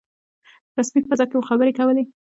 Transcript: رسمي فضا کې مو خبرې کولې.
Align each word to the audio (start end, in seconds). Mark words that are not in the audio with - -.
رسمي 0.79 1.01
فضا 1.09 1.25
کې 1.29 1.35
مو 1.37 1.43
خبرې 1.49 1.71
کولې. 1.79 2.03